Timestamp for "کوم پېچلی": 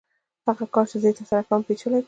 1.47-1.89